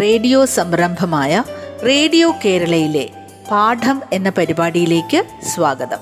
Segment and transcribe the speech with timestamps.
[0.00, 1.42] Radio സംരംഭമായ
[1.84, 3.08] radio കേരളയിലെ
[3.50, 5.98] പാഠം എന്ന പരിപാടിയിലേക്ക് സ്വാഗതം.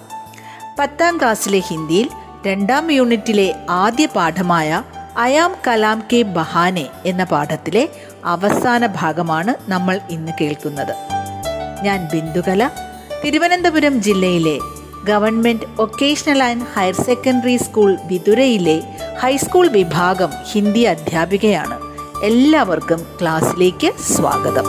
[0.79, 2.09] പത്താം ക്ലാസ്സിലെ ഹിന്ദിയിൽ
[2.47, 4.83] രണ്ടാം യൂണിറ്റിലെ ആദ്യ പാഠമായ
[5.17, 7.89] അയാം കലാം കെ ബഹാനെ എന്ന പാഠത്തിലെ
[8.25, 10.95] അവസാന ഭാഗമാണ് നമ്മൾ ഇന്ന് കേൾക്കുന്നത്.
[11.83, 12.71] ഞാൻ ബിന്ദുകല
[13.25, 14.59] തിരുവനന്തപുരം ജില്ലയിലെ
[15.05, 18.83] government vocational and higher secondary school വിതുരയിലെ
[19.19, 21.86] high school വിഭാഗം ഹിന്ദി അധ്യാപികയാണ്.
[22.24, 24.68] എല്ലാവർക്കും ക്ലാസ്സിലേക്ക് സ്വാഗതം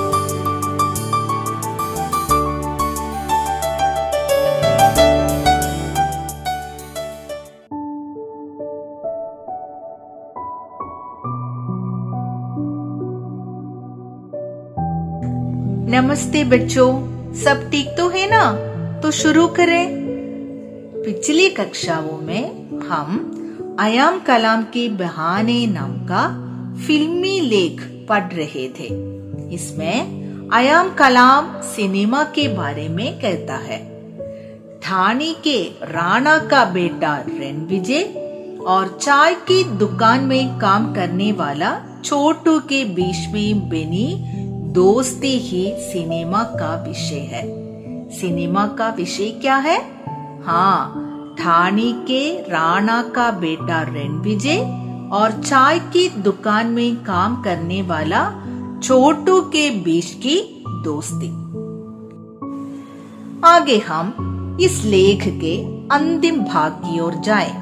[15.95, 16.91] नमस्ते बच्चों
[17.35, 18.43] सब ठीक तो है ना
[19.03, 19.85] तो शुरू करें
[21.05, 26.25] पिछली कक्षाओं में हम अयाम कलाम के बहाने नाम का
[26.86, 28.88] फिल्मी लेख पढ़ रहे थे।
[29.54, 30.18] इसमें
[30.54, 33.78] अयाम कलाम सिनेमा के बारे में कहता है।
[34.84, 38.04] ठाणे के राणा का बेटा रणविजय
[38.68, 44.24] और चाय की दुकान में काम करने वाला छोटू के बीच में बनी
[44.74, 47.44] दोस्ती ही सिनेमा का विषय है।
[48.10, 49.82] सिनेमा का विषय क्या है?
[50.44, 51.04] हाँ
[51.40, 58.34] ठाणे के राणा का बेटा रणविजय और चाय की दुकान में काम करने वाला
[58.84, 61.28] छोटू के बीच की दोस्ती।
[63.44, 65.64] आगे हम इस लेख के
[65.96, 67.54] अंतिम भाग की ओर जाएँ।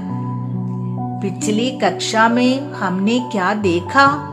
[1.21, 4.31] पिछली कक्षा में हमने क्या देखा?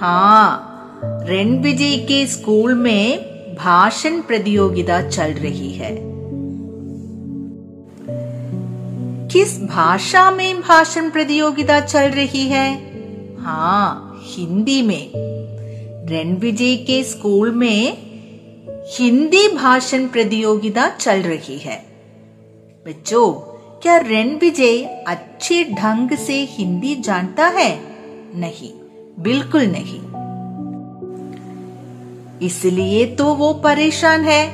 [0.00, 0.68] हाँ
[1.04, 6.11] रणविजय के स्कूल में भाषण प्रतियोगिता चल रही है।
[9.32, 12.74] किस भाषा में भाषण प्रतियोगिता चल रही है?
[13.40, 15.10] हाँ हिंदी में।
[16.08, 17.96] रणविजय के स्कूल में
[18.86, 21.86] हिंदी भाषण प्रतियोगिता चल रही है।
[22.86, 23.32] बच्चों,
[23.82, 27.80] क्या रणविजय अच्छे ढंग से हिंदी जानता है?
[28.34, 28.72] नहीं,
[29.22, 30.00] बिल्कुल नहीं।
[32.46, 34.48] इसलिए तो वो परेशान है।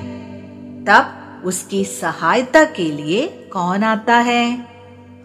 [0.84, 4.59] तब उसकी सहायता के लिए कौन आता है?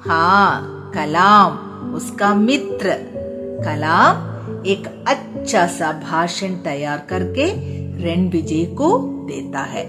[0.07, 1.51] हाँ कलाम,
[1.93, 2.89] उसका मित्र।
[3.65, 4.33] कलाम
[4.65, 7.47] एक अच्छा सा भाषण तैयार करके
[8.03, 9.85] रणविजय को देता है।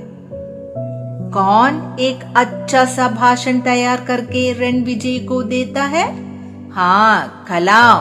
[1.31, 6.07] कौन एक अच्छा सा भाषण तैयार करके रणविजय को देता है?
[6.71, 8.01] हाँ कलाम।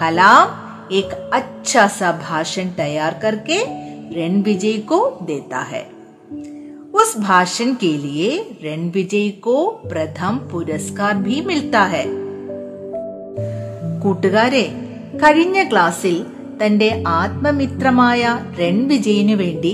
[0.00, 0.48] कलाम
[0.92, 3.62] एक अच्छा सा भाषण तैयार करके
[4.16, 5.97] रणविजय को देता है।
[6.93, 8.27] उस भाषण के लिए
[8.63, 9.55] रणविजय को
[9.91, 12.05] प्रथम पुरस्कार भी मिलता है
[14.03, 14.63] കൂട്ടുകാരെ
[15.21, 16.15] കഴിഞ്ഞ ക്ലാസ്സിൽ
[16.61, 16.89] തന്റെ
[17.19, 18.23] ആത്മമിത്രമായ
[18.59, 19.71] രൺവിജയനു വേണ്ടി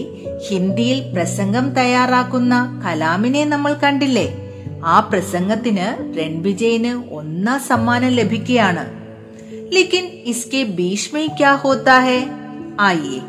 [0.47, 2.53] ഹിന്ദിയിൽ പ്രസംഗം തയ്യാറാക്കുന്ന
[2.85, 4.27] കലാമിനെ നമ്മൾ കണ്ടില്ലേ
[4.85, 5.87] ആ പ്രസംഗത്തിന്
[6.19, 8.85] രൺവിജയന് ഒന്നാം സമ്മാനം ലഭിക്കുകയാണ്
[9.75, 12.19] ലേക്കിൻ ഇസ്കെ ബീച്ച് में क्या होता है
[12.81, 13.19] आइए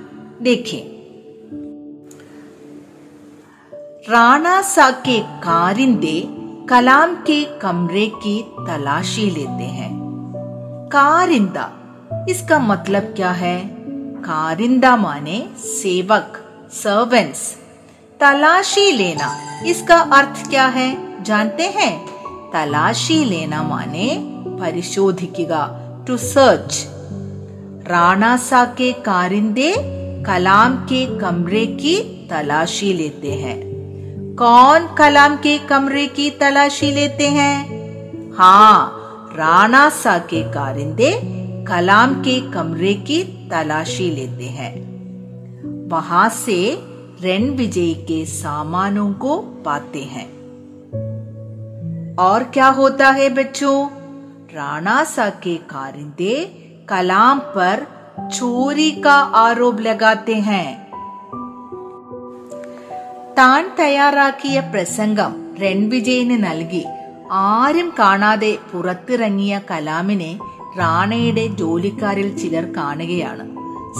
[4.10, 6.24] राणा सा के कारिंदे
[6.70, 9.90] कलाम के कमरे की तलाशी लेते हैं।
[10.88, 11.72] कारिंदा,
[12.30, 13.68] इसका मतलब क्या है?
[14.22, 16.38] कारिंदा माने सेवक
[16.72, 17.58] सर्वेंट्स
[18.20, 21.24] तलाशी लेना, इसका अर्थ क्या है?
[21.24, 22.06] जानते हैं?
[22.54, 24.18] तलाशी लेना माने
[24.60, 25.68] परिशोधिका
[26.08, 26.88] टू सर्च
[27.88, 29.76] राणा सा के कारिंदे
[30.24, 33.75] कलाम के कमरे की तलाशी लेते हैं।
[34.40, 37.66] कौन कलाम के कमरे की तलाशी लेते हैं?
[38.34, 38.92] हाँ
[39.36, 41.22] राणा सा के कारिंदे
[41.68, 44.76] कलाम के कमरे की तलाशी लेते हैं।
[45.90, 46.82] वहाँ से
[47.24, 50.28] रण विजय के सामानों को पाते हैं।
[52.16, 53.90] और क्या होता है बच्चों?
[54.56, 56.46] राणा सा के कारिंदे
[56.90, 57.88] कलाम पर
[58.20, 60.85] चोरी का आरोप लगाते हैं।
[63.38, 66.86] താൻ തയ്യാറാക്കിയ പ്രസംഗം രൺവിജയന് നൽകി.
[67.32, 70.40] ആരും കാണാതെ പുറത്തിറങ്ങിയ കലാമിനെ
[70.78, 73.56] റാണയുടെ ജോലിക്കാരിൽ ചിലർ കാണുകയാണ്.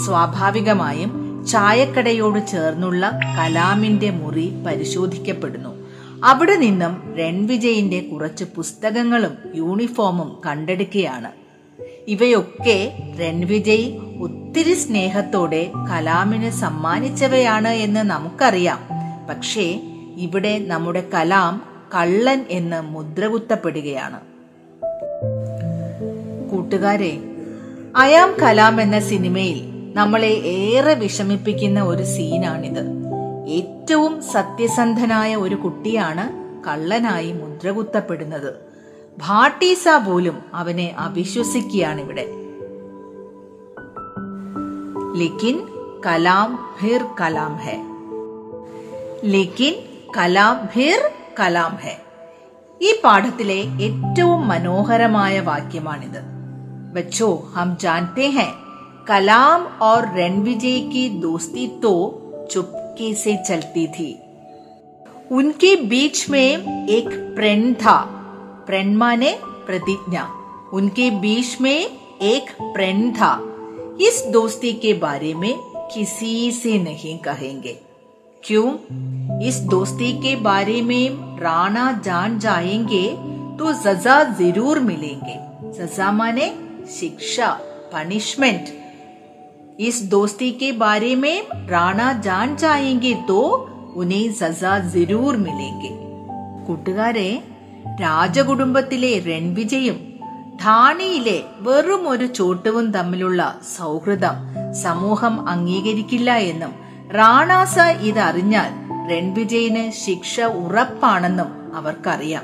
[0.06, 5.88] സ്വാഭാവികമായും ചായക്കടയോട് ചേർന്നുള്ള കലാമിന്റെ മുറി പരിശോധിക്കപ്പെടുന്നു.
[6.24, 11.32] അവിടെ നിന്നും രൺവിജയിന്റെ കുറച്ച് പുസ്തകങ്ങളും യൂണിഫോമും കണ്ടെടുക്കുകയാണ്.
[12.08, 18.95] ഇവയൊക്കെ രൺവിജയ് ഒത്തിരി സ്നേഹത്തോടെ കലാമിന് സമ്മാനിച്ചവയാണ് എന്ന് നമുക്കറിയാം.
[19.30, 19.82] പക്ഷേ
[20.18, 21.62] ഇവിടെ നമ്മുടെ കലാം
[21.96, 24.20] കള്ളൻ എന്ന് മുദ്രകുത്തപ്പെടുകയാണ്.
[26.52, 27.20] കൂട്ടുകാരെ
[27.96, 29.64] അയാം കലാം എന്ന സിനിമയിൽ
[29.96, 32.84] നമ്മളെ ഏറെ വിഷമിപ്പിക്കുന്ന ഒരു സീനാണിത്.
[33.48, 38.56] ഏറ്റവും സത്യസന്ധനായ ഒരു കുട്ടിയാണ് കള്ളനായി മുദ്രകുത്തപ്പെടുന്നത്.
[39.18, 42.26] ഭാട്ടീസ പോലും അവനെ അവിശ്വസിക്കുകയാണ് ഇവിടെ
[45.16, 45.62] ലേക്കിൻ
[46.06, 47.95] കലാം ഫിർ കലാം ഹെ.
[49.33, 49.75] ലേക്കിൻ
[50.17, 51.01] കലാം ഫിർ
[51.41, 51.97] കലാം ഹെ
[52.81, 56.21] ഈ പാഠത്തിലെ ഏറ്റവും മനോഹരമായ വാക്യമാണിത്
[56.93, 58.53] बच्चों हम जानते हैं
[59.05, 61.93] कलाम और रणविजय की दोस्ती तो
[62.51, 64.09] चुपके से चलती थी
[65.31, 67.97] उनके बीच में एक प्रण था
[68.67, 69.33] प्रण माने
[69.67, 70.25] प्रतिज्ञा
[70.73, 71.79] उनके बीच में
[72.25, 73.33] एक प्रण था
[74.01, 75.55] इस दोस्ती के बारे में
[75.95, 77.77] किसी से नहीं कहेंगे
[78.45, 78.67] क्यों
[79.43, 83.07] इस दोस्ती के बारे में राणा जान जाएंगे
[83.59, 85.37] तो सजा जरूर मिलेंगे
[85.79, 86.49] सजा माने
[86.91, 87.51] शिक्षा
[87.95, 88.69] पनिशमेंट
[89.81, 91.37] इस दोस्ती के बारे में
[91.69, 93.41] राणा जान जाएंगे तो
[93.97, 95.99] उन्हें सजा जरूर मिलेंगे
[96.67, 97.29] കൂട്ടുകാരെ
[98.03, 99.97] രാജകുടുംബത്തിലെ രൺവിജയും
[100.65, 103.41] ധാണിയിലെ വെറും ഒരു ചോട്ടവും തമ്മിലുള്ള
[103.77, 104.37] സൗഹൃദം
[104.83, 106.73] സമൂഹം അംഗീകരിക്കില്ല എന്നും
[107.12, 112.44] റാണാസ ഇതറിഞ്ഞാൽ രൺവിജയിന് ശിക്ഷ ഉറപ്പാണെന്നും അവർക്കറിയാം.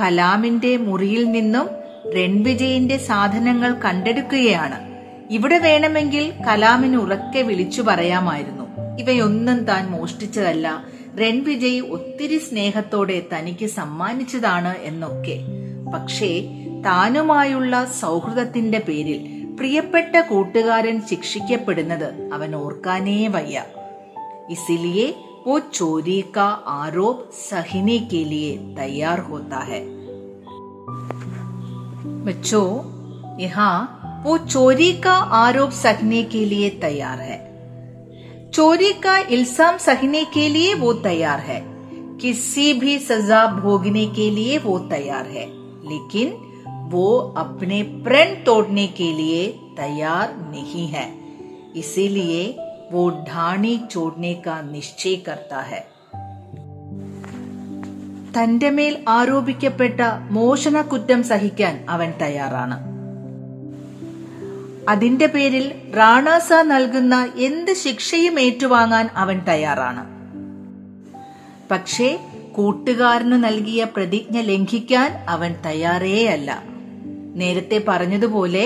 [0.00, 1.68] കലാമിന്റെ മുറിയിൽ നിന്നും
[2.16, 4.74] രൺവിജയിന്റെ സാധനങ്ങൾ കണ്ടെടുക്കുകയാണ്.
[5.30, 8.64] ഇവിടെ വേണമെങ്കിൽ കലാമിന് ഉറക്കെ വിളിച്ചു പറയാമായിരുന്നു.
[8.98, 10.84] ഇവയൊന്നും താൻ മോഷ്ടിച്ചതല്ല.
[11.20, 15.40] രൺവിജയ് ഒത്തിരി സ്നേഹത്തോടെ തനിക്ക് സമ്മാനിച്ചതാണ് എന്നൊക്കെ.
[15.94, 16.40] പക്ഷേ
[16.86, 23.59] താനുമായുള്ള സൗഹൃദത്തിന്റെ പേരിൽ പ്രിയപ്പെട്ട കൂട്ടുകാരൻ ശിക്ഷിക്കപ്പെടുന്നത് അവൻ ഓർക്കാനേ വയ്യ
[24.55, 25.07] ഇസിലിയെ
[25.45, 29.81] वो चोरी का आरोप सहने के लिए तैयार होता है
[32.25, 32.69] बच्चों
[33.39, 33.73] यहाँ
[34.23, 37.37] वो चोरी का आरोप सहने के लिए तैयार है
[38.49, 41.61] चोरी का इल्जाम सहने के लिए वो तैयार है
[42.21, 45.45] किसी भी सजा भोगने के लिए वो तैयार है
[45.89, 46.33] लेकिन
[46.89, 47.07] वो
[47.37, 49.47] अपने प्रण तोड़ने के लिए
[49.77, 51.07] तैयार नहीं है
[51.75, 52.43] इसीलिए
[52.91, 55.83] वो ढाणी छोड़ने का निश्चय करता है
[58.37, 59.99] തന്റെ മേൽ ആരോപിക്കപ്പെട്ട
[60.31, 62.77] മോഷണ കുറ്റം സഹിക്കാൻ അവൻ തയ്യാറാണ്
[64.89, 65.65] അതിന്റെ പേരിൽ
[65.95, 70.03] റാണാസ നൽകുന്ന എന്ത് ശിക്ഷയും ഏറ്റുവാങ്ങാൻ അവൻ തയ്യാറാണ്
[71.71, 72.09] പക്ഷേ
[72.51, 76.51] കൂട്ടുകാരന് നൽകിയ പ്രതിജ്ഞ ലംഘിക്കാൻ അവൻ തയ്യാറേയല്ല
[77.41, 78.65] നേരത്തെ പറഞ്ഞതുപോലെ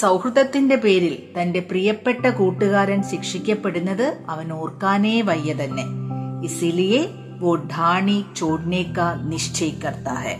[0.00, 5.86] സൗഹൃദത്തിന്റെ പേരിൽ തന്റെ പ്രിയപ്പെട്ട കൂട്ടുകാരൻ ശിക്ഷിക്കപ്പെടുന്നത് അവൻ ഓർക്കാനേ വയ്യ തന്നെ
[6.48, 7.02] ഇസിലിയെ
[7.42, 10.34] वो ढाणी छोड़ने का निश्चय करता है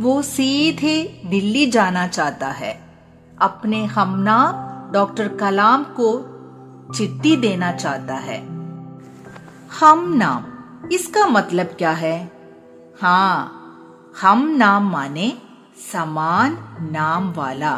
[0.00, 0.96] वो सीधे
[1.26, 2.72] दिल्ली जाना चाहता है
[3.40, 4.58] अपने हमनाम
[4.92, 6.08] डॉक्टर कलाम को
[6.92, 8.38] चिट्ठी देना चाहता है
[9.80, 10.44] हम नाम
[10.90, 12.16] इसका मतलब क्या है
[13.00, 13.32] हाँ
[14.20, 15.32] हम नाम माने
[15.82, 16.56] समान
[16.92, 17.74] नाम वाला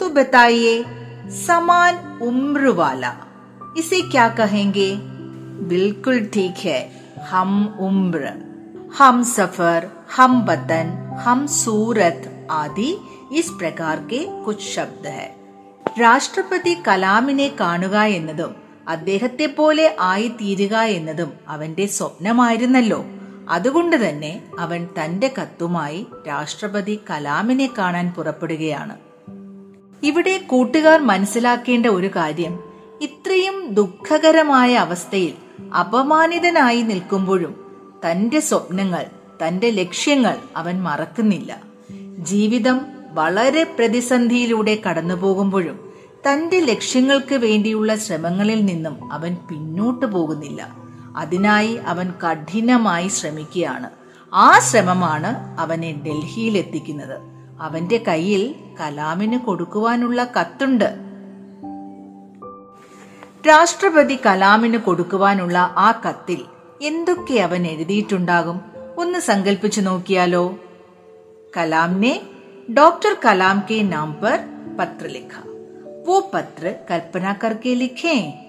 [0.00, 0.74] तो बताइए
[1.36, 3.14] समान उम्र वाला
[3.78, 4.90] इसे क्या कहेंगे
[5.68, 6.80] बिल्कुल ठीक है
[7.30, 8.32] हम उम्र
[8.98, 10.92] हम सफर हम वतन
[11.26, 12.94] हम सूरत आदि
[13.32, 15.28] इस प्रकार के कुछ शब्द है
[16.00, 18.52] രാഷ്ട്രപതി കലാമിനെ കാണുക എന്നതും
[18.86, 23.00] അദ്ദേഹത്തെ പോലെ ആയി തീരുക എന്നതും അവന്റെ സ്വപ്നമായിരുന്നല്ലോ
[23.49, 28.97] അതുകൊണ്ട് തന്നെ അവൻ തന്റെ കത്തുമായി രാഷ്ട്രപതി കലാമിനെ കാണാൻ പുറപ്പെടുകയാണ്.
[30.03, 32.59] ഇവിടെ കൂട്ടുകാർ മനസ്സിലാക്കേണ്ട ഒരു കാര്യം
[33.01, 35.33] ഇത്രയും ദുഃഖകരമായ അവസ്ഥയിൽ
[35.79, 37.63] അപമാനിതനായി നിൽക്കുമ്പോഴും
[38.09, 39.05] തന്റെ സ്വപ്നങ്ങൾ
[39.47, 41.61] തന്റെ ലക്ഷ്യങ്ങൾ അവൻ മറക്കുന്നില്ല.
[42.17, 42.81] ജീവിതം
[43.11, 45.93] വളരെ പ്രതിസന്ധിയിലൂടെ കടന്നുപോകുമ്പോഴും
[46.29, 50.82] തന്റെ ലക്ഷ്യങ്ങൾക്ക് വേണ്ടിയുള്ള ശ്രമങ്ങളിൽ നിന്നും അവൻ പിന്നോട്ടു പോകുന്നില്ല.
[51.16, 53.88] അതിനായി അവൻ കഠിനമായി ശ്രമിക്കുകയാണ്
[54.32, 57.16] ആ ശ്രമമാണ് അവനെ ഡൽഹിയിൽ എത്തിക്കുന്നത്
[57.60, 58.42] അവന്റെ കയ്യിൽ
[58.80, 60.88] കലാമിന് കൊടുക്കുവാനുള്ള കത്തുണ്ട്
[63.48, 66.40] രാഷ്ട്രപതി കലാമിന് കൊടുക്കുവാനുള്ള ആ കത്തിൽ
[66.82, 68.58] എന്തൊക്കെ അവൻ എഴുതിയിട്ടുണ്ടാകും
[68.96, 70.44] ഒന്ന് സങ്കല്പിച്ചു നോക്കിയാലോ
[71.56, 72.10] കലാം ने
[72.70, 74.36] डॉक्टर कलाम के नाम पर
[74.78, 75.42] पत्र लिखा
[76.06, 78.41] वो पत्र कल्पना करके लिखें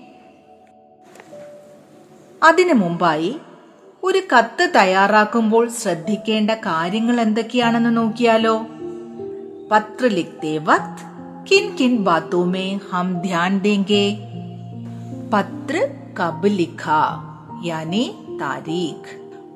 [2.44, 3.32] അതിനു മുമ്പായി
[4.04, 8.56] ഒരു കത്ത് തയ്യാറാക്കുമ്പോൾ ശ്രദ്ധിക്കേണ്ട കാര്യങ്ങൾ എന്തൊക്കെയാണെന്ന് നോക്കിയാലോ
[9.72, 11.06] പത്ര ലിഖ്തേ വക്ത്
[11.50, 14.06] കിൻ കിൻ ബാത്തോ മേ ഹം ധ്യാൻ ദേംഗെ
[15.34, 15.76] പത്ര
[16.20, 16.86] കബ് ലിഖ
[17.62, 18.06] यानी
[18.40, 19.08] तारीख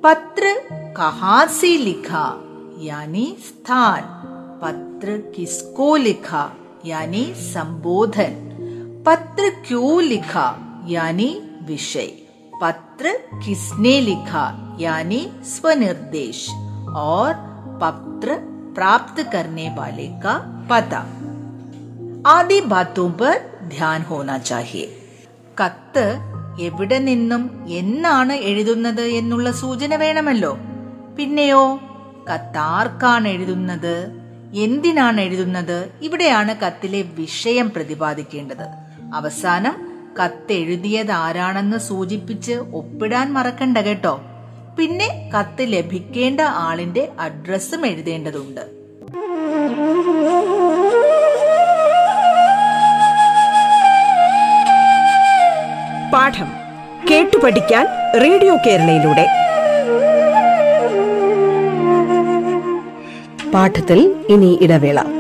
[0.04, 0.54] पत्र
[0.98, 2.24] कहाँ से लिखा
[2.80, 4.02] यानी स्थान
[4.62, 6.44] पत्र किसको लिखा
[6.86, 8.36] यानी संबोधन
[9.06, 10.48] पत्र क्यों लिखा
[10.88, 11.30] यानी
[11.62, 12.12] विषय
[12.62, 13.12] पत्र
[13.46, 14.44] किसने लिखा
[14.80, 16.40] यानी स्वनिर्देश
[17.06, 17.34] और
[17.82, 18.36] पत्र
[18.76, 20.36] प्राप्त करने वाले का
[20.72, 21.02] पता
[22.30, 23.34] आदि बातों पर
[23.70, 24.86] ध्यान होना चाहिए
[25.58, 26.06] കത്ത്
[26.60, 27.42] എവിടെ നിന്നും
[27.72, 30.52] എന്നാണ് എഴുതുന്നത് എന്നുള്ള സൂചന വേണമല്ലോ
[31.18, 31.64] പിന്നെയോ
[32.30, 33.96] കത്താർക്കാണ് എഴുതുന്നത്
[34.56, 38.66] എന്തിനാണ് എഴുതുന്നത് ഇവിടെയാണ് കത്തിലെ വിഷയം പ്രതിപാദിക്കേണ്ടത്
[39.14, 39.76] അവസാനം
[40.21, 44.21] കത്ത് എഴുതിയത് ആരാണെന്ന് സൂചിപ്പിച്ച് ഒപ്പിടാൻ മറക്കണ്ട കേട്ടോ.
[44.79, 48.61] പിന്നെ കത്ത് ലഭിക്കേണ്ട ആളിന്റെ അഡ്രസ്സും എഴുതേണ്ടതുണ്ട്.
[56.13, 56.51] പാഠം
[57.11, 57.87] കേട്ടു പഠിക്കാൻ
[58.23, 59.27] റേഡിയോ കേരളയിലൂടെ.
[63.51, 65.18] പാഠത്തിൽ ഇനി ഇടവേള.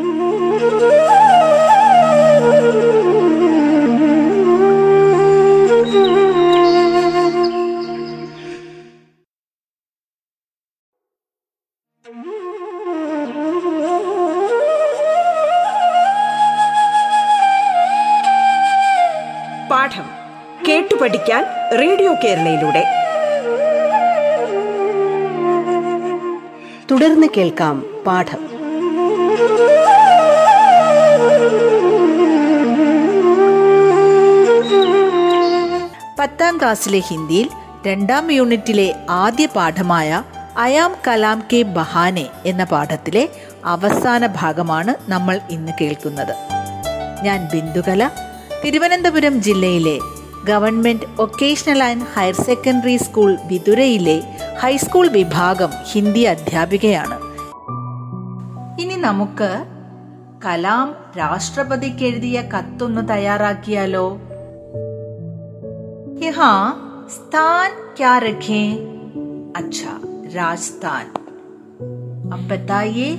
[21.08, 21.44] പഠിക്കാൻ
[21.78, 22.84] റേഡിയോ കേരളയിലൂടെ.
[26.90, 28.38] തുടർന്ന് കേൾക്കാം പാഠം.
[36.18, 37.48] പത്താം ക്ലാസ്സിലെ ഹിന്ദിയിൽ
[37.86, 40.22] രണ്ടാം യൂണിറ്റിലെ ആദ്യ പാഠമായ
[40.58, 43.28] അയാം കലാം കെ ബഹാനെ എന്ന പാഠത്തിലെ
[43.64, 46.36] അവസാന ഭാഗമാണ് നമ്മൾ ഇന്ന് കേൾക്കുന്നത്.
[47.24, 48.10] ഞാൻ ബിന്ദുകല
[48.64, 54.17] തിരുവനന്തപുരം ജില്ലയിലെ government vocational and higher secondary school വിതുരയിലെ
[54.63, 57.17] high school വിഭാഗം ഹിന്ദി അധ്യാപികയാണ്
[58.83, 59.51] ഇനി നമുക്ക്
[60.45, 60.87] കലാം
[61.17, 64.07] രാഷ്ട്രപതിക്ക് എഴുതിയ കത്തൊന്ന് തയ്യാറാക്കിയാലോ
[66.23, 66.51] यहाँ
[67.09, 68.67] स्थान क्या रखें
[69.55, 69.93] अच्छा
[70.33, 71.07] राजस्थान
[72.33, 73.09] अब बताइए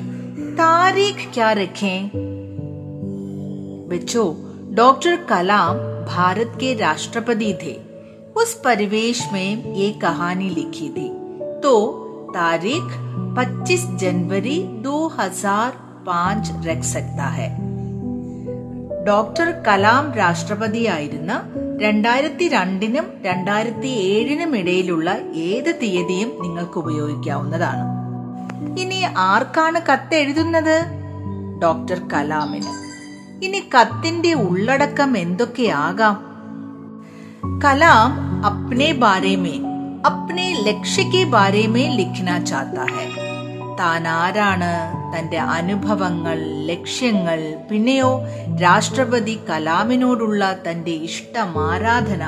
[0.54, 2.10] तारीख क्या रखें
[3.90, 4.26] बच्चों
[4.74, 5.78] डॉक्टर कलाम
[6.08, 7.74] भारत के राष्ट्रपति थे
[8.36, 11.08] उस परिवेश में ये कहानी लिखी थी
[11.60, 11.74] तो
[12.36, 12.86] तारीख
[13.36, 17.50] 25 जनवरी 2005 रख सकता है
[19.06, 21.32] ഡോക്ടർ കലാം രാഷ്ട്രപതിയായിരുന്ന
[21.78, 25.08] രണ്ടായിരത്തി രണ്ടിനും രണ്ടായിരത്തി ഏഴിനും ഇടയിലുള്ള
[25.48, 27.84] ഏത് തീയതിയും നിങ്ങൾക്ക് ഉപയോഗിക്കാവുന്നതാണ്
[28.82, 30.76] ഇനി ആർക്കാണ് കത്ത് എഴുതുന്നത്
[31.58, 32.72] ഡോക്ടർ കലാമിന്
[33.43, 36.15] ഇനി കത്തിന്റെ ഉള്ളടക്കം എന്തൊക്കെയാകാം?
[37.63, 38.11] കലാം
[38.45, 39.55] അപ്നെ ബാരേമേ
[40.05, 43.05] അപ്നെ ലക്ഷ്യ കെ ബാരെ മേ ലിഖ്ന ചാത്ത ഹെ.
[43.79, 44.71] താൻ ആരാണ്
[45.17, 48.23] തന്റെ അനുഭവങ്ങൾ ലക്ഷ്യങ്ങൾ പിന്നെയോ
[48.61, 52.23] രാഷ്ട്രപതി കലാമിനോടുള്ള തന്റെ ഇഷ്ടം ആരാധന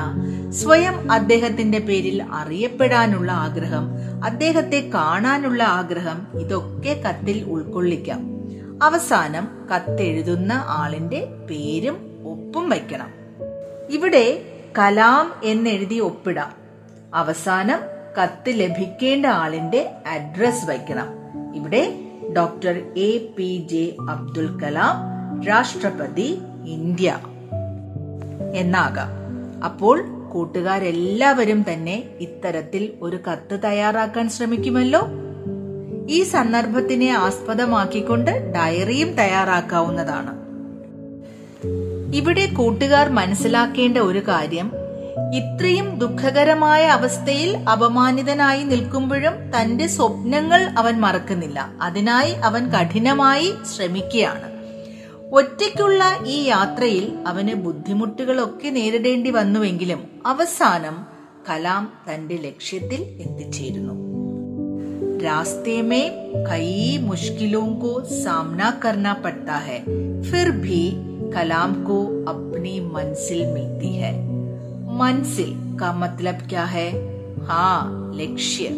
[0.50, 3.86] സ്വയം അദ്ദേഹത്തിന്റെ പേരിൽ അറിയപ്പെടാനുള്ള ആഗ്രഹം
[4.24, 8.31] അദ്ദേഹത്തെ കാണാനുള്ള ആഗ്രഹം ഇതൊക്കെ കത്തിൽ ഉൾക്കൊള്ളിക്കാം.
[8.82, 13.08] അവസാനം കത്തെഴുതുന്ന ആളിന്റെ പേരും ഒപ്പും വയ്ക്കണം.
[13.90, 14.42] ഇവിടെ
[14.78, 16.52] കലാം എന്നെഴുതി ഒപ്പിടാം.
[17.14, 17.78] അവസാനം
[18.22, 21.06] കത്ത് ലഭിക്കേണ്ട ആളിന്റെ അഡ്രസ് വയ്ക്കണം.
[21.54, 22.00] ഇവിടെ
[22.36, 24.96] doctor A P J Abdul Kalam
[25.42, 27.18] രാഷ്ട്രപതി ഇന്ത്യ
[28.54, 29.08] എന്നാകാം.
[29.64, 35.00] അപ്പോൾ കൂട്ടുകാരെല്ലാവരും തന്നെ ഇത്തരത്തിൽ ഒരു കത്ത് തയ്യാറാക്കാൻ ശ്രമിക്കുമല്ലോ?
[36.08, 40.42] ഈ സന്ദർഭത്തിനെ ആസ്പദമാക്കിക്കൊണ്ട് ഡയറിയും തയ്യാറാക്കാവുന്നതാണ്.
[42.16, 44.72] ഇവിടെ കൂട്ടുകാർ മനസ്സിലാക്കേണ്ട ഒരു കാര്യം
[45.34, 51.68] ഇത്രയും ദുഃഖകരമായ അവസ്ഥയിൽ അപമാനിതനായി നിൽക്കുമ്പോഴും തന്റെ സ്വപ്നങ്ങൾ അവൻ മറക്കുന്നില്ല.
[51.82, 54.52] അതിനായി അവൻ കഠിനമായി ശ്രമിക്കുകയാണ്.
[55.32, 61.06] ഒറ്റയ്ക്കുള്ള ഈ യാത്രയിൽ അവന് ബുദ്ധിമുട്ടുകളൊക്കെ നേരിടേണ്ടി വന്നുവെങ്കിലും അവസാനം
[61.50, 64.11] കലാം തന്റെ ലക്ഷ്യത്തിൽ എത്തിച്ചേരുന്നു.
[65.21, 69.79] रास्ते में कई मुश्किलों को सामना करना पड़ता है
[70.23, 70.81] फिर भी
[71.33, 74.11] कलाम को अपनी मंजिल मिलती है
[74.97, 76.89] मंजिल का मतलब क्या है
[77.47, 78.69] हाँ लक्ष्य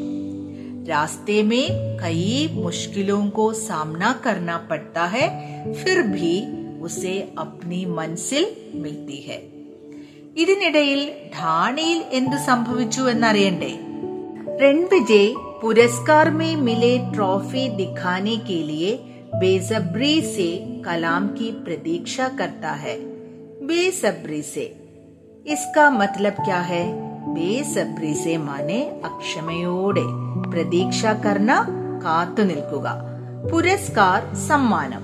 [0.89, 5.27] रास्ते में कई मुश्किलों को सामना करना पड़ता है
[5.73, 6.33] फिर भी
[6.81, 8.47] उसे अपनी मंजिल
[8.81, 9.39] मिलती है
[10.41, 10.99] ഇതിനിടയിൽ
[11.37, 13.71] ഠാണയിൽ എന്തു സംഭവിച്ചു എന്നറിയണ്ടേ
[14.61, 15.25] रणविजय
[15.63, 18.91] पुरस्कार में मिले ट्रॉफी दिखाने के लिए
[19.35, 20.49] बेसब्री से
[20.85, 22.97] कलाम की प्रतीक्षा करता है
[23.67, 24.65] बेसब्री से
[25.45, 26.83] इसका मतलब क्या है
[27.29, 30.05] ബേസബ്രി സെ മാനെ അക്ഷമയോടെ
[30.51, 31.51] പ്രതീക്ഷ കർണ
[32.03, 32.87] കാത്തു നിൽക്കുക
[33.51, 35.03] പുരസ്കാർ സമ്മാനം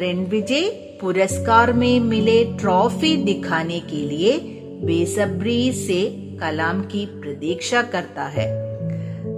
[0.00, 0.64] रणविजय
[1.00, 4.32] पुरस्कार में मिले ट्रॉफी दिखाने के लिए
[4.86, 6.00] बेसब्री से
[6.40, 8.46] कलाम की प्रतीक्षा करता है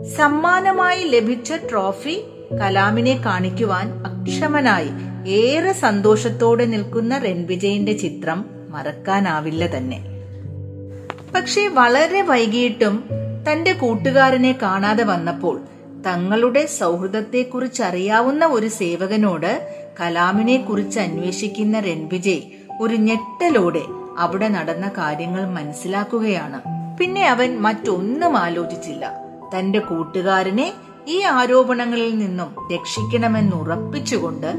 [0.08, 2.24] സമ്മാനമായി ലഭിച്ച ട്രോഫി
[2.62, 4.89] കലാമിനെ കാണിക്കുവാൻ അക്ഷമനായി
[5.29, 10.03] ഏറെ സന്തോഷത്തോടെ നിൽക്കുന്ന രൺവിജയിന്റെ ചിത്രം മറക്കാനാവില്ല തന്നെ.
[11.36, 13.10] പക്ഷേ വളരെ വൈകിട്ടും
[13.51, 15.62] തന്റെ കൂട്ടുകാരനെ കാണാതെ വന്നപ്പോൾ
[16.06, 22.41] തങ്ങളുടെ സൗഹൃദത്തെക്കുറിച്ച് അറിയാവുന്ന ഒരു സേവകനോട് കലാമിനെ കുറിച്ച് അന്വേഷിക്കുന്ന രൺവിജയ്
[22.82, 23.82] ഒരു ഞെട്ടലോടെ
[24.18, 26.62] അവിടെ നടന്ന കാര്യങ്ങൾ മനസ്സിലാക്കുകയാണ്.
[26.98, 29.28] പിന്നെ അവൻ മറ്റൊന്നും ആലോചിച്ചില്ല.
[29.56, 30.74] തന്റെ കൂട്ടുകാരനെ
[31.08, 34.53] ഈ ആരോപണങ്ങളിൽ നിന്നും രക്ഷിക്കണമെന്ന് ഉറപ്പിച്ചുകൊണ്ട്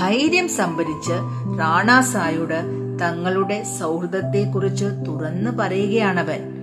[0.00, 1.12] ധൈര്യം സംഭരിച്ച്
[1.60, 2.62] റാണാസായോട്
[3.02, 6.62] തങ്ങളുടെ സൗഹൃദത്തെക്കുറിച്ച് തുറന്നു പറയുകയാണവൻ.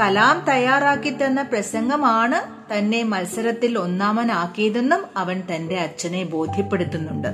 [0.00, 2.36] കലാം തയ്യാറാക്കി തന്ന പ്രസംഗമാണ്
[2.74, 7.28] തന്നെ മത്സരത്തിൽ ഒന്നാമനാക്കിയതെന്നും അവൻ തന്റെ അച്ഛനെ ബോധ്യപ്പെടുത്തുന്നുണ്ട്.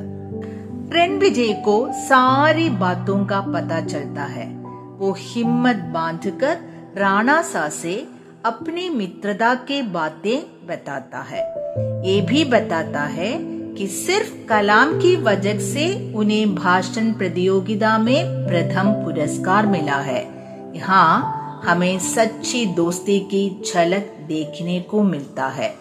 [0.97, 1.55] രൺവിജയ്
[2.09, 4.47] സാരി ബാത്തൂങ്ക കാ പത ചൽത്താ ഹെ
[5.13, 6.65] ഹിമ്മത് ബാന്ധ്
[7.01, 7.43] റാണാ
[8.47, 11.41] अपनी मित्रता के बातें बताता है।
[12.09, 13.39] ये भी बताता है
[13.75, 20.23] कि सिर्फ़ कलाम की वजह से उन्हें भाषण प्रतियोगिता में प्रथम पुरस्कार मिला है।
[20.77, 21.33] यहाँ
[21.65, 25.75] हमें सच्ची दोस्ती की झलक देखने को मिलता है।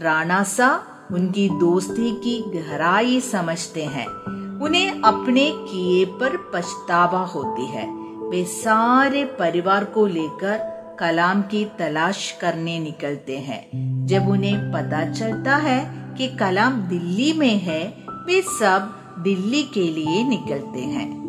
[0.00, 0.82] राणा सा
[1.12, 4.06] उनकी दोस्ती की गहराई समझते हैं।
[4.60, 7.86] उन्हें अपने किए पर पछतावा होती है।
[8.28, 10.71] वे सारे परिवार को लेकर
[11.02, 13.66] कलाम की तलाश करने निकलते हैं।
[14.06, 20.24] जब उन्हें पता चलता है कि कलाम दिल्ली में है, वे सब दिल्ली के लिए
[20.24, 21.22] निकलते हैं।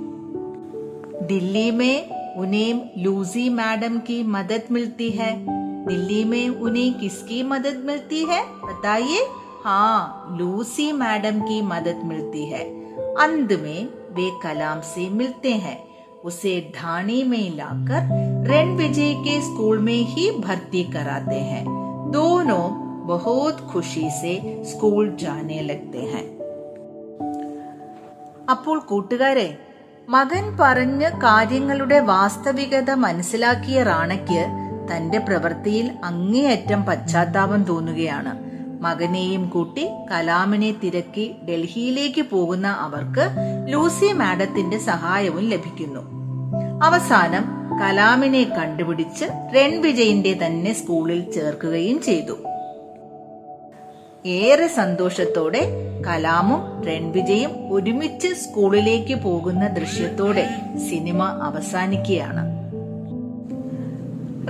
[1.28, 5.46] दिल्ली में उन्हें लूजी मैडम की मदद मिलती है।
[5.88, 9.28] दिल्ली में उन्हें किसकी मदद मिलती है, बताइए?
[9.66, 12.64] हाँ लूसी मैडम की मदद मिलती है।
[12.96, 15.93] अंत में वे कलाम से मिलते हैं।
[16.25, 18.09] उसे ढाणी में लाकर
[18.49, 21.65] रणविजय के स्कूल में ही भर्ती कराते हैं
[22.11, 22.65] दोनों
[23.07, 26.27] बहुत खुशी से स्कूल जाने लगते हैं
[28.53, 29.49] അപ്പോൾ കൂട്ടുകാരെ
[30.09, 34.43] മകൻ പറഞ്ഞ് കാര്യങ്ങളുടെ വാസ്തവികത മനസ്സിലാക്കിയ റാണയ്ക്ക്
[34.91, 38.33] തന്റെ പ്രവൃത്തിയിൽ അങ്ങേയറ്റം പശ്ചാത്താപം തോന്നുകയാണ്
[38.84, 43.26] മകനെയും കൂട്ടി കലാമിനെ തിരക്കി ഡൽഹിയിലേക്ക് പോകുന്ന അവർക്ക്
[43.68, 46.02] ലൂസി മാഡത്തിന്റെ സഹായവും ലഭിക്കുന്നു.
[46.84, 47.46] അവസാനം
[47.82, 52.36] കലാമിനെ കണ്ടുപിടിച്ച് രൺവിജയിന്റെ തന്നെ സ്കൂളിൽ ചേർക്കുകയും ചെയ്തു.
[54.26, 55.62] ഏറെ സന്തോഷത്തോടെ
[56.08, 60.46] കലാമും രൺവിജയും ഒരുമിച്ച് സ്കൂളിലേക്ക് പോകുന്ന ദൃശ്യത്തോടെ
[60.90, 62.44] സിനിമ അവസാനിക്കുകയാണ്.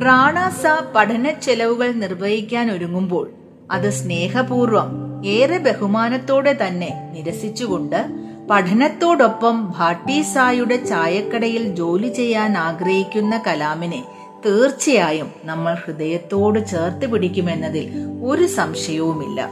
[0.06, 0.64] റാണാസ
[0.96, 3.32] പഠന ചെലവുകൾ നിർവഹിക്കാൻ ഒരുങ്ങുമ്പോൾ
[3.72, 4.90] അത് സ്നേഹപൂർവം
[5.26, 8.06] ഏറെ ബഹുമാനത്തോടെ തന്നെ നിരസിച്ചുകൊണ്ട്
[8.50, 14.04] പഠനത്തോടൊപ്പം ഭാട്ടീസായുടെ ചായക്കടയിൽ ജോലി ചെയ്യാൻ ആഗ്രഹിക്കുന്ന കലാമിനെ
[14.46, 17.90] തീർച്ചയായും നമ്മൾ ഹൃദയത്തോട് ചേർത്ത് പിടിക്കുമെന്നതിൽ
[18.24, 19.50] ഒരു സംശയവുമില്ല.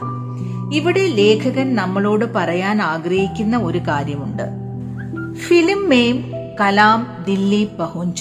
[0.74, 4.43] ഇവിടെ ലേഖകൻ നമ്മളോട് പറയാൻ ആഗ്രഹിക്കുന്ന ഒരു കാര്യമുണ്ട്.
[5.34, 8.13] ഫിലിം മേം കലാം ദില്ലി പഹുൻ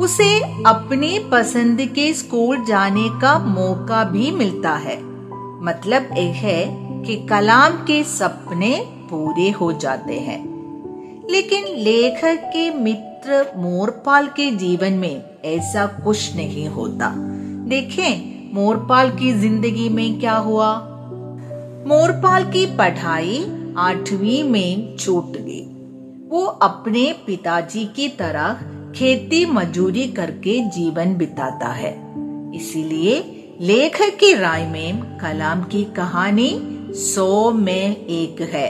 [0.00, 4.96] उसे अपने पसंद के स्कूल जाने का मौका भी मिलता है।
[5.62, 6.64] मतलब यह है
[7.02, 10.52] कि कलाम के सपने पूरे हो जाते हैं।
[11.30, 17.14] लेकिन लेखक के मित्र मोरपाल के जीवन में ऐसा कुछ नहीं होता।
[17.68, 20.76] देखें, मोरपाल की ज़िंदगी में क्या हुआ?
[21.86, 23.46] मोरपाल की पढ़ाई
[23.78, 25.68] आठवीं में छूट गई।
[26.28, 28.58] वो अपने पिताजी की तरह
[28.95, 31.93] खेती मजूरी करके जीवन बिताता है
[32.55, 33.15] इसीलिए
[33.61, 36.51] लेखक की राय में कलाम की कहानी
[37.05, 38.67] सौ में एक है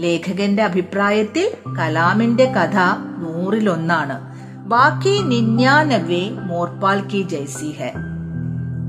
[0.00, 1.44] ലേഖകന്റെ അഭിപ്രായത്തിൽ
[1.78, 2.76] കലാമിന്റെ കഥ
[3.22, 4.16] നൂറിലൊന്നാണ്
[4.68, 7.90] ബാക്കി നിന്യാനവേ മോർപാൽ കി ജൈസി ഹെ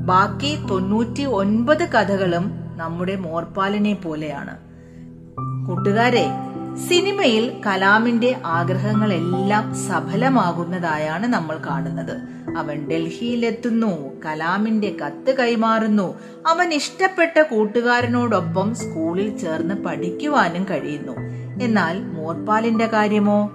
[0.05, 2.45] ബാക്കി തൊണ്ണൂറ്റി ഒൻപത് കഥകളും
[2.77, 4.55] നമ്മുടെ മോർപാലിനെ പോലെയാണ്
[5.67, 6.25] കൂട്ടുകാരെ
[6.76, 12.16] സിനിമയിൽ കലാമിന്റെ ആഗ്രഹങ്ങളെല്ലാം സഫലമാകുന്നതായാണ് നമ്മൾ കാണുന്നത്.
[12.58, 16.18] അവൻ ഡൽഹിയിലെത്തുന്നു കലാമിന്റെ കത്ത് കൈമാറുന്നു.
[16.46, 21.12] അവൻ ഇഷ്ടപ്പെട്ട കൂട്ടുകാരനോടൊപ്പം സ്കൂളിൽ ചേർന്ന് പഠിക്കുവാനും കഴിയുന്നു.
[21.64, 23.50] എന്നാൽ മോർപാലിന്റെ കാര്യമോ?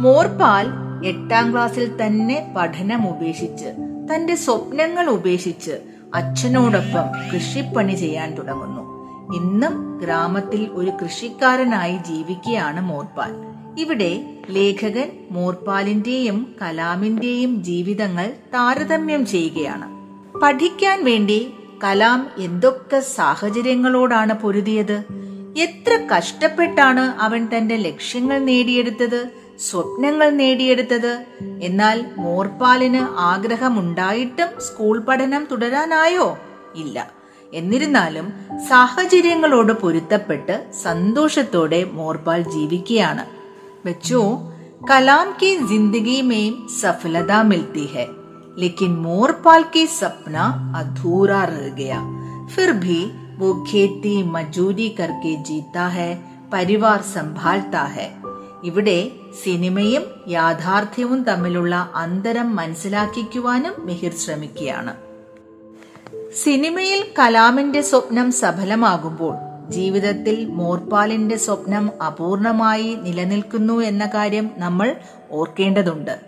[0.00, 0.66] മോർപാൽ
[1.06, 3.66] എട്ടാം ക്ലാസ്സിൽ തന്നെ പഠനം ഉപേക്ഷിച്ച്
[4.14, 5.80] തന്റെ സ്വപ്നങ്ങൾ ഉപേക്ഷിച്ച്
[6.14, 8.91] അച്ഛനോടൊപ്പം കൃഷിപ്പണി ചെയ്യാൻ തുടങ്ങുന്നു.
[9.34, 13.52] ഇന്നും ഗ്രാമത്തിൽ ഒരു കൃഷിക്കാരനായി ജീവിക്കുകയാണ് മോർപാൽ.
[13.80, 20.02] ഇവിടെ ലേഖകൻ മോർപാലിന്റെയും കലാമിന്റെയും ജീവിതങ്ങൾ താരതമ്യം ചെയ്യുകയാണ്.
[20.38, 21.54] പഠിക്കാൻ വേണ്ടി
[21.84, 25.04] കലാം എന്തൊക്കെ സാഹചര്യങ്ങളോടാണ് പൊരുതിയത്?
[25.56, 31.24] എത്ര കഷ്ടപ്പെട്ടാണ് അവൻ തന്റെ ലക്ഷ്യങ്ങൾ നേടിയെടുത്തത് സ്വപ്നങ്ങൾ നേടിയെടുത്തത്?
[31.62, 36.38] എന്നാൽ മോർപാലിന് ആഗ്രഹമുണ്ടായിട്ടും സ്കൂൾ പഠനം തുടരാനായോ?
[36.74, 37.21] ഇല്ല.
[37.53, 38.27] എന്നിരുന്നാലും
[38.69, 43.25] സാഹചര്യങ്ങളോട് പൊരുത്തപ്പെട്ട് സന്തോഷത്തോടെ മോർപാൽ ജീവിക്കുകയാണ്
[43.85, 44.27] बच्चों
[44.83, 48.05] कलाम की जिंदगी में सफलता मिलती है
[48.57, 50.45] लेकिन मोरपाल की सपना
[50.77, 51.99] अधूरा रह गया
[52.47, 52.99] फिर भी
[53.37, 56.09] वो खेती मजूरी करके जीता है
[56.51, 58.05] പരിവാർ സംഭാൽത്താ ഹെ
[58.67, 58.99] ഇവിടെ
[59.41, 64.93] സിനിമയും യാഥാർത്ഥ്യവും തമ്മിലുള്ള അന്തരം മനസ്സിലാക്കിക്കുവാനും മിഹിർ ശ്രമിക്കുകയാണ്
[66.36, 69.34] സിനിമയിൽ കലാമിന്റെ സ്വപ്നം സഫലമാകുമ്പോൾ
[69.70, 74.96] ജീവിതത്തിൽ മോർപാലിന്റെ സ്വപ്നം അപൂർണമായി നിലനിൽക്കുന്നു എന്ന കാര്യം നമ്മൾ
[75.30, 76.20] ഓർക്കേണ്ടതുണ്ട്.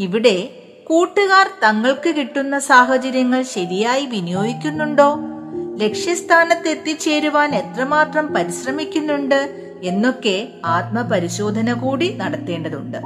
[0.00, 0.50] ഇവിടെ
[0.86, 5.16] കൂട്ടുകാർ തങ്ങൾക്ക് കിട്ടുന്ന സാഹചര്യങ്ങൾ ശരിയായി വിനിയോഗിക്കുന്നുണ്ടോ?
[5.76, 12.98] ലക്ഷ്യസ്ഥാനത്ത് എത്തിച്ചേരുവാൻ എത്രമാത്രം പരിശ്രമിക്കുന്നുണ്ട് എന്നൊക്കെ ആത്മപരിശോധന കൂടി നടത്തേണ്ടതുണ്ട്.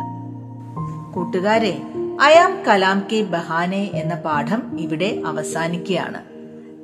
[1.14, 1.82] കൂട്ടുകാരെ
[2.20, 6.20] അയാം കലാം കെ ബഹാനെ എന്ന പാഠം ഇവിടെ അവസാനിക്കുകയാണ്.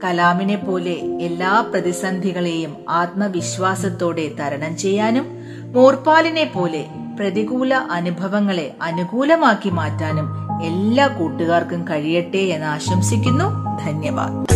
[0.04, 5.26] കലാമിനെ പോലെ എല്ലാ പ്രതിസന്ധികളെയും ആത്മവിശ്വാസത്തോടെ തരണം ചെയ്യാനും
[5.72, 6.84] മോർപാലിനെ പോലെ
[7.20, 10.28] പ്രതികൂല അനുഭവങ്ങളെ അനുകൂലമാക്കി മാറ്റാനും
[10.62, 13.44] എല്ലാ കൂട്ടുകാർക്കും കഴിയട്ടെ എന്ന് ആശംസിക്കുന്നു.
[13.84, 14.53] ധന്യവാദ്.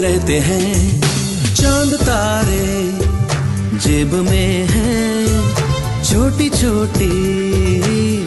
[0.00, 1.00] रहते हैं।
[1.54, 2.98] चाँद तारे
[3.78, 5.26] जेब में हैं।
[6.04, 7.10] छोटी छोटी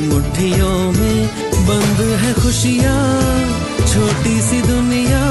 [0.07, 1.27] मुट्ठियों में
[1.67, 3.19] बंद है खुशियाँ।
[3.87, 5.30] छोटी सी दुनिया